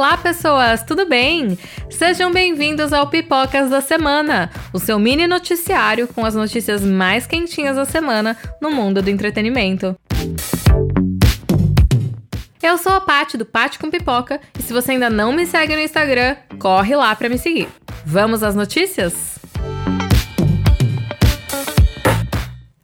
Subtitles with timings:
[0.00, 1.58] Olá, pessoas, tudo bem?
[1.90, 7.76] Sejam bem-vindos ao Pipocas da Semana, o seu mini noticiário com as notícias mais quentinhas
[7.76, 9.94] da semana no mundo do entretenimento.
[12.62, 15.76] Eu sou a Paty do Paty com Pipoca e se você ainda não me segue
[15.76, 17.68] no Instagram, corre lá para me seguir.
[18.06, 19.38] Vamos às notícias?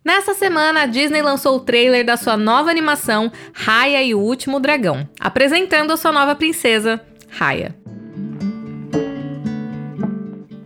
[0.06, 4.60] Nessa semana, a Disney lançou o trailer da sua nova animação Raya e o Último
[4.60, 7.02] Dragão, apresentando a sua nova princesa,
[7.36, 7.74] Raya.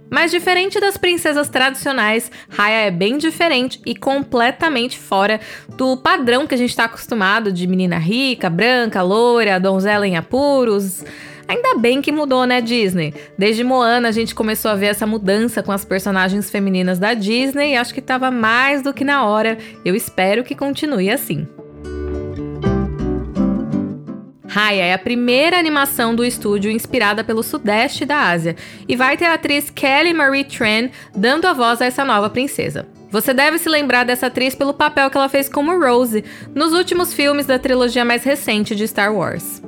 [0.09, 5.41] Mas diferente das princesas tradicionais, Raya é bem diferente e completamente fora
[5.77, 11.05] do padrão que a gente está acostumado de menina rica, branca, loira, donzela em apuros.
[11.49, 13.15] Ainda bem que mudou, né, Disney?
[13.37, 17.73] Desde Moana a gente começou a ver essa mudança com as personagens femininas da Disney
[17.73, 19.59] e acho que estava mais do que na hora.
[19.85, 21.49] Eu espero que continue assim.
[24.51, 28.57] Raya é a primeira animação do estúdio inspirada pelo sudeste da Ásia
[28.89, 32.85] e vai ter a atriz Kelly Marie Tran dando a voz a essa nova princesa.
[33.13, 37.15] Você deve se lembrar dessa atriz pelo papel que ela fez como Rose nos últimos
[37.15, 39.63] filmes da trilogia mais recente de Star Wars.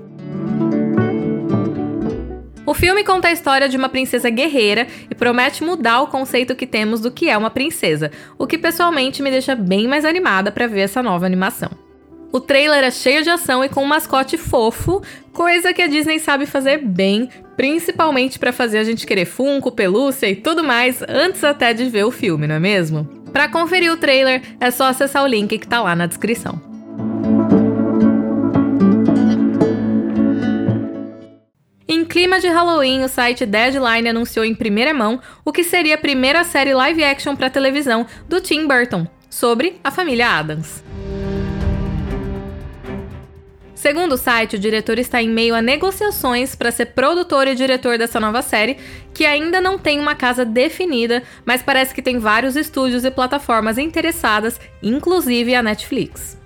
[2.67, 6.67] O filme conta a história de uma princesa guerreira e promete mudar o conceito que
[6.67, 10.67] temos do que é uma princesa, o que pessoalmente me deixa bem mais animada para
[10.67, 11.71] ver essa nova animação.
[12.33, 15.03] O trailer é cheio de ação e com um mascote fofo,
[15.35, 20.31] coisa que a Disney sabe fazer bem, principalmente para fazer a gente querer Funko, pelúcia
[20.31, 23.05] e tudo mais antes até de ver o filme, não é mesmo?
[23.35, 26.59] Para conferir o trailer, é só acessar o link que está lá na descrição.
[31.87, 35.99] Em clima de Halloween, o site Deadline anunciou em primeira mão o que seria a
[35.99, 40.83] primeira série live action para televisão do Tim Burton, sobre a família Adams.
[43.83, 47.99] Segundo o site, o diretor está em meio a negociações para ser produtor e diretor
[47.99, 48.77] dessa nova série,
[49.13, 53.79] que ainda não tem uma casa definida, mas parece que tem vários estúdios e plataformas
[53.79, 56.39] interessadas, inclusive a Netflix.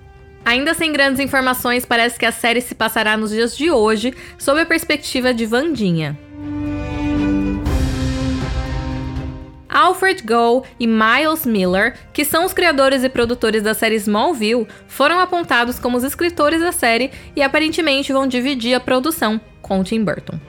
[0.46, 4.58] Ainda sem grandes informações, parece que a série se passará nos dias de hoje, sob
[4.58, 6.18] a perspectiva de Vandinha.
[9.76, 15.20] Alfred Goh e Miles Miller, que são os criadores e produtores da série Smallville, foram
[15.20, 20.40] apontados como os escritores da série e aparentemente vão dividir a produção com Tim Burton.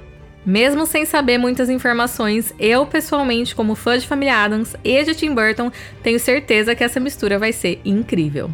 [0.45, 5.35] Mesmo sem saber muitas informações, eu pessoalmente, como fã de Família Adams e de Tim
[5.35, 5.69] Burton,
[6.01, 8.49] tenho certeza que essa mistura vai ser incrível.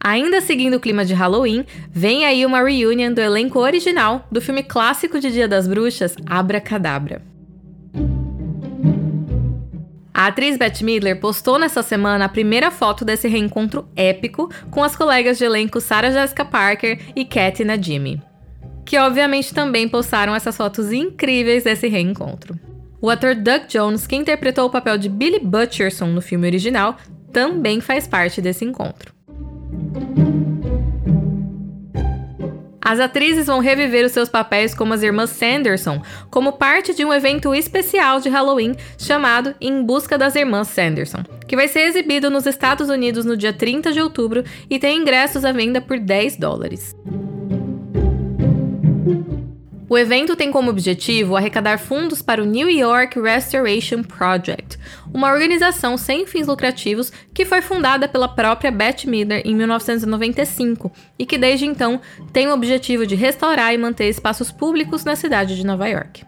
[0.00, 4.62] Ainda seguindo o clima de Halloween, vem aí uma reunion do elenco original do filme
[4.62, 7.22] clássico de Dia das Bruxas, Abracadabra.
[10.14, 14.96] A atriz Bette Midler postou nessa semana a primeira foto desse reencontro épico com as
[14.96, 18.20] colegas de elenco Sarah Jessica Parker e Katy Najimy,
[18.84, 22.58] que obviamente também postaram essas fotos incríveis desse reencontro.
[23.00, 26.96] O ator Doug Jones, que interpretou o papel de Billy Butcherson no filme original,
[27.32, 29.17] também faz parte desse encontro.
[32.88, 36.00] As atrizes vão reviver os seus papéis como as irmãs Sanderson,
[36.30, 41.54] como parte de um evento especial de Halloween chamado Em Busca das Irmãs Sanderson, que
[41.54, 45.52] vai ser exibido nos Estados Unidos no dia 30 de outubro e tem ingressos à
[45.52, 46.96] venda por 10 dólares.
[49.90, 54.78] O evento tem como objetivo arrecadar fundos para o New York Restoration Project,
[55.14, 61.24] uma organização sem fins lucrativos que foi fundada pela própria Bette Midler em 1995 e
[61.24, 62.02] que desde então
[62.34, 66.22] tem o objetivo de restaurar e manter espaços públicos na cidade de Nova York.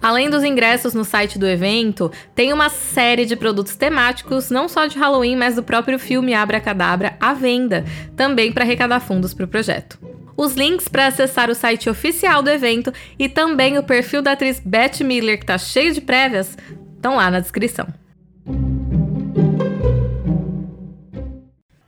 [0.00, 4.86] Além dos ingressos no site do evento, tem uma série de produtos temáticos, não só
[4.86, 7.84] de Halloween, mas do próprio filme Abracadabra à venda,
[8.16, 10.09] também para arrecadar fundos para o projeto.
[10.40, 14.58] Os links para acessar o site oficial do evento e também o perfil da atriz
[14.58, 16.56] Beth Miller, que está cheio de prévias,
[16.96, 17.86] estão lá na descrição.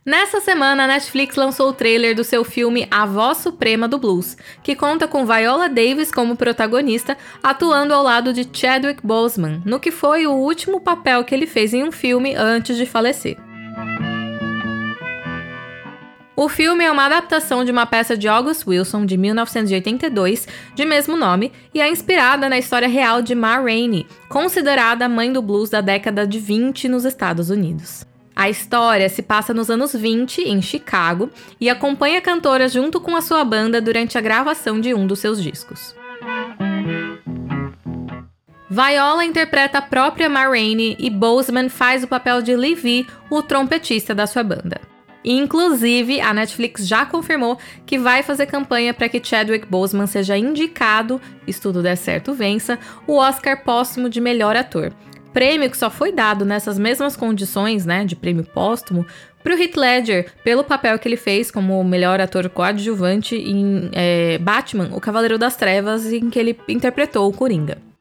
[0.05, 4.37] Nessa semana, a Netflix lançou o trailer do seu filme A Voz Suprema do Blues,
[4.61, 9.89] que conta com Viola Davis como protagonista, atuando ao lado de Chadwick Boseman, no que
[9.89, 13.35] foi o último papel que ele fez em um filme antes de falecer.
[16.35, 21.15] O filme é uma adaptação de uma peça de August Wilson de 1982, de mesmo
[21.15, 25.69] nome, e é inspirada na história real de Ma Rainey, considerada a mãe do blues
[25.69, 28.03] da década de 20 nos Estados Unidos.
[28.35, 31.29] A história se passa nos anos 20, em Chicago,
[31.61, 35.19] e acompanha a cantora junto com a sua banda durante a gravação de um dos
[35.19, 35.95] seus discos.
[38.67, 44.15] Viola interpreta a própria Ma Rainey e Boseman faz o papel de Levi, o trompetista
[44.15, 44.92] da sua banda.
[45.23, 51.21] Inclusive, a Netflix já confirmou que vai fazer campanha para que Chadwick Boseman seja indicado,
[51.47, 52.77] se tudo der certo, vença,
[53.07, 54.91] o Oscar póstumo de melhor ator.
[55.33, 59.05] Prêmio que só foi dado nessas mesmas condições, né, de prêmio póstumo,
[59.43, 63.89] para o Heath Ledger pelo papel que ele fez como o melhor ator coadjuvante em
[63.91, 67.92] é, Batman, o Cavaleiro das Trevas, em que ele interpretou o Coringa.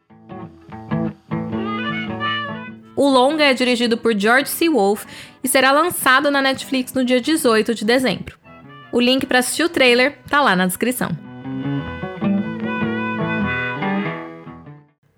[3.02, 4.69] O longa é dirigido por George C.
[4.69, 5.08] Wolfe
[5.43, 8.38] e será lançado na Netflix no dia 18 de dezembro.
[8.93, 11.10] O link para assistir o trailer tá lá na descrição.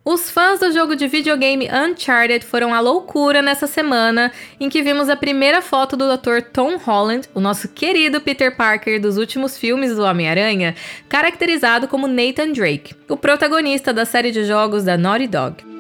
[0.03, 5.11] Os fãs do jogo de videogame Uncharted foram à loucura nessa semana em que vimos
[5.11, 6.41] a primeira foto do Dr.
[6.55, 10.75] Tom Holland, o nosso querido Peter Parker dos últimos filmes do Homem-Aranha,
[11.07, 15.74] caracterizado como Nathan Drake, o protagonista da série de jogos da Naughty Dog.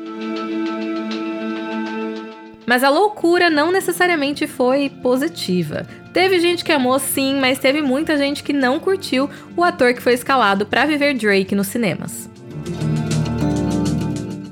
[2.66, 5.86] Mas a loucura não necessariamente foi positiva.
[6.12, 10.02] Teve gente que amou sim, mas teve muita gente que não curtiu o ator que
[10.02, 12.30] foi escalado para viver Drake nos cinemas.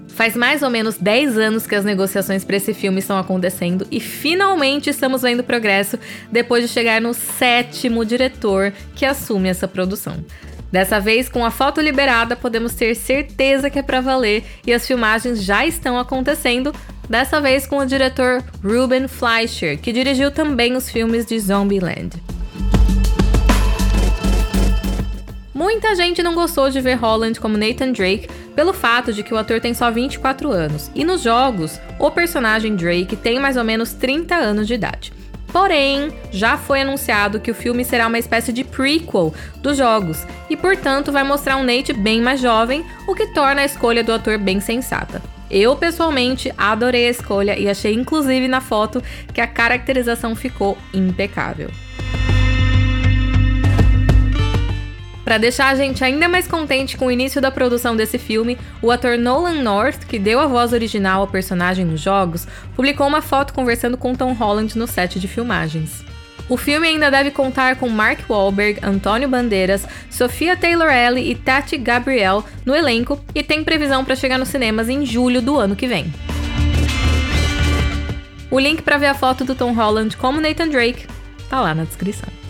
[0.09, 3.99] Faz mais ou menos 10 anos que as negociações para esse filme estão acontecendo e
[3.99, 5.99] finalmente estamos vendo progresso
[6.31, 10.23] depois de chegar no sétimo diretor que assume essa produção.
[10.73, 14.87] Dessa vez, com a foto liberada, podemos ter certeza que é para valer e as
[14.87, 16.75] filmagens já estão acontecendo,
[17.07, 22.13] dessa vez com o diretor Ruben Fleischer, que dirigiu também os filmes de Zombieland.
[25.53, 29.37] Muita gente não gostou de ver Holland como Nathan Drake pelo fato de que o
[29.37, 33.93] ator tem só 24 anos, e nos jogos, o personagem Drake tem mais ou menos
[33.93, 35.13] 30 anos de idade.
[35.53, 40.57] Porém, já foi anunciado que o filme será uma espécie de prequel dos jogos e,
[40.57, 44.39] portanto, vai mostrar um Nate bem mais jovem, o que torna a escolha do ator
[44.39, 45.21] bem sensata.
[45.51, 49.03] Eu pessoalmente adorei a escolha e achei inclusive na foto
[49.35, 51.71] que a caracterização ficou impecável.
[55.25, 58.91] Para deixar a gente ainda mais contente com o início da produção desse filme, o
[58.91, 63.55] ator Nolan North, que deu a voz original ao personagem nos jogos, publicou uma foto
[63.55, 66.05] conversando com Tom Holland no set de filmagens.
[66.49, 72.45] O filme ainda deve contar com Mark Wahlberg, Antônio Bandeiras, Sofia Taylor-Ellie e Tati Gabriel
[72.67, 76.13] no elenco e tem previsão para chegar nos cinemas em julho do ano que vem.
[78.51, 81.07] O link para ver a foto do Tom Holland como Nathan Drake
[81.49, 82.42] tá lá na descrição.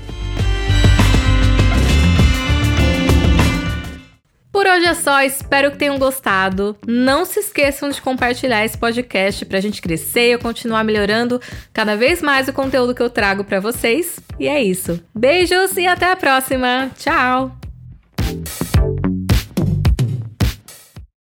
[4.82, 6.76] Hoje é só, espero que tenham gostado.
[6.86, 11.40] Não se esqueçam de compartilhar esse podcast pra gente crescer e continuar melhorando
[11.72, 14.18] cada vez mais o conteúdo que eu trago para vocês.
[14.40, 15.00] E é isso.
[15.14, 16.90] Beijos e até a próxima.
[16.98, 17.61] Tchau!